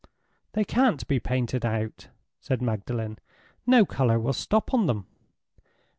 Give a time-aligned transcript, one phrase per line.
[0.53, 2.07] "They can't be painted out,"
[2.39, 3.19] said Magdalen.
[3.67, 5.05] "No color will stop on them."